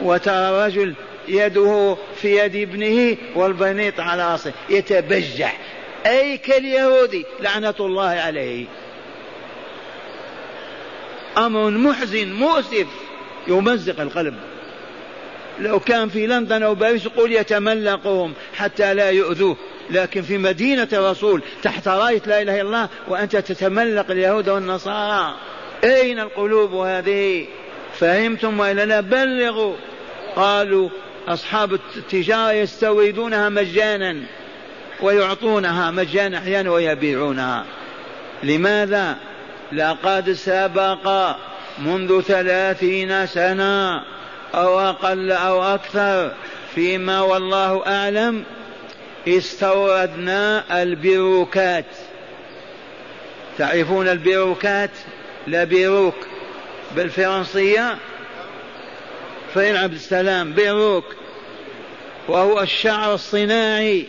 وترى 0.00 0.66
رجل 0.66 0.94
يده 1.28 1.96
في 2.16 2.36
يد 2.36 2.56
ابنه 2.56 3.16
والبنيط 3.34 4.00
على 4.00 4.32
رأسه 4.32 4.52
يتبجح. 4.70 5.58
أي 6.06 6.38
كاليهودي 6.38 7.24
لعنة 7.40 7.74
الله 7.80 8.08
عليه. 8.08 8.66
أمر 11.38 11.70
محزن 11.70 12.32
مؤسف 12.32 12.86
يمزق 13.48 14.00
القلب. 14.00 14.34
لو 15.58 15.80
كان 15.80 16.08
في 16.08 16.26
لندن 16.26 16.62
أو 16.62 16.74
باريس 16.74 17.08
قل 17.08 17.32
يتملقهم 17.32 18.32
حتى 18.54 18.94
لا 18.94 19.10
يؤذوه. 19.10 19.56
لكن 19.90 20.22
في 20.22 20.38
مدينة 20.38 20.88
الرسول 20.92 21.42
تحت 21.62 21.88
راية 21.88 22.22
لا 22.26 22.42
إله 22.42 22.54
إلا 22.54 22.62
الله 22.62 22.88
وأنت 23.08 23.36
تتملق 23.36 24.10
اليهود 24.10 24.48
والنصارى. 24.48 25.34
أين 25.84 26.20
القلوب 26.20 26.74
هذه؟ 26.74 27.46
فهمتم 27.98 28.60
وإلا 28.60 28.84
لا 28.84 29.00
بلغوا. 29.00 29.74
قالوا 30.36 30.88
أصحاب 31.28 31.74
التجارة 31.74 32.52
يستوردونها 32.52 33.48
مجانا 33.48 34.16
ويعطونها 35.00 35.90
مجانا 35.90 36.38
أحيانا 36.38 36.70
ويبيعونها. 36.70 37.64
لماذا؟ 38.42 39.16
لقد 39.72 40.32
سبق 40.32 41.36
منذ 41.78 42.20
ثلاثين 42.20 43.26
سنة. 43.26 44.15
أو 44.54 44.80
أقل 44.80 45.32
أو 45.32 45.62
أكثر 45.62 46.32
فيما 46.74 47.20
والله 47.20 47.86
أعلم 47.86 48.44
استوردنا 49.28 50.82
البيروكات. 50.82 51.84
تعرفون 53.58 54.08
البيروكات؟ 54.08 54.90
لا 55.46 55.64
بيروك. 55.64 56.14
بالفرنسية؟ 56.96 57.98
فين 59.54 59.76
عبد 59.76 59.94
السلام؟ 59.94 60.52
بيروك. 60.52 61.04
وهو 62.28 62.60
الشعر 62.60 63.14
الصناعي. 63.14 64.06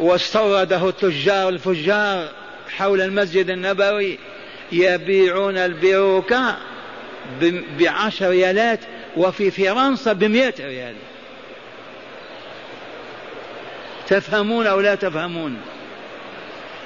واستورده 0.00 0.88
التجار 0.88 1.48
الفجار 1.48 2.28
حول 2.68 3.00
المسجد 3.00 3.50
النبوي 3.50 4.18
يبيعون 4.72 5.56
البيروكة 5.56 6.56
بعشر 7.78 8.28
ريالات 8.28 8.80
وفي 9.16 9.50
فرنسا 9.50 10.12
بمئة 10.12 10.54
ريال. 10.60 10.94
تفهمون 14.08 14.66
أو 14.66 14.80
لا 14.80 14.94
تفهمون؟ 14.94 15.56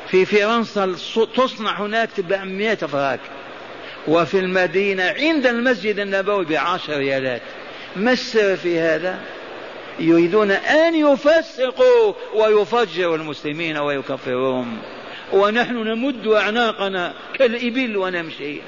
في 0.09 0.25
فرنسا 0.25 0.95
تصنع 1.37 1.81
هناك 1.81 2.09
تباع 2.17 2.45
مئة 2.45 2.75
فراك. 2.75 3.21
وفي 4.09 4.39
المدينة 4.39 5.15
عند 5.19 5.47
المسجد 5.47 5.99
النبوي 5.99 6.45
بعشر 6.45 6.97
ريالات. 6.97 7.43
ما 7.97 8.13
السر 8.13 8.57
في 8.57 8.79
هذا؟ 8.79 9.21
يريدون 9.99 10.51
أن 10.51 10.95
يفسقوا 10.95 12.13
ويفجروا 12.35 13.17
المسلمين 13.17 13.79
ويكفروهم 13.79 14.79
ونحن 15.33 15.75
نمد 15.75 16.27
أعناقنا 16.27 17.15
كالإبل 17.39 17.97
ونمشي. 17.97 18.61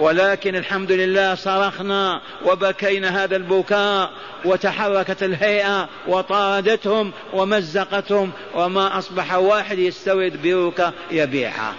ولكن 0.00 0.56
الحمد 0.56 0.92
لله 0.92 1.34
صرخنا 1.34 2.20
وبكينا 2.44 3.24
هذا 3.24 3.36
البكاء 3.36 4.10
وتحركت 4.44 5.22
الهيئة 5.22 5.88
وطاردتهم 6.06 7.12
ومزقتهم 7.32 8.30
وما 8.54 8.98
أصبح 8.98 9.34
واحد 9.34 9.78
يستورد 9.78 10.42
بيروكا 10.42 10.92
يبيعها. 11.10 11.74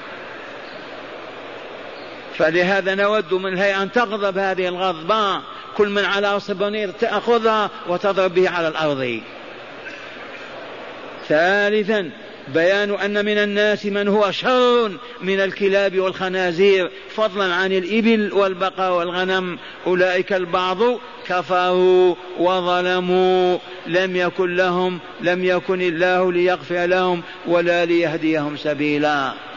فلهذا 2.38 2.96
نود 2.96 3.34
من 3.34 3.54
الهيئة 3.54 3.84
أن 3.84 3.92
تغضب 3.92 4.38
هذه 4.38 4.68
الغضبة. 4.68 5.42
كل 5.78 5.90
من 5.90 6.06
على 6.06 6.40
البنير 6.50 6.92
تأخذها 6.92 7.70
وتضرب 7.88 8.34
به 8.34 8.50
على 8.50 8.68
الأرض. 8.68 9.22
ثالثا 11.28 12.12
بيان 12.54 12.92
أن 12.92 13.26
من 13.26 13.38
الناس 13.38 13.86
من 13.86 14.08
هو 14.08 14.32
شر 14.32 14.92
من 15.22 15.40
الكلاب 15.40 16.00
والخنازير 16.00 16.92
فضلا 17.16 17.54
عن 17.54 17.72
الإبل 17.72 18.34
والبقر 18.34 18.92
والغنم. 18.92 19.58
أولئك 19.88 20.34
البعض 20.34 20.78
كفروا 21.28 22.16
وظلموا. 22.40 23.58
لم 23.88 24.16
يكن 24.16 24.56
لهم 24.56 25.00
لم 25.22 25.46
يكن 25.46 25.82
الله 25.82 26.32
ليغفر 26.32 26.86
لهم 26.86 27.24
ولا 27.48 27.86
ليهديهم 27.86 28.58
سبيلا. 28.58 29.49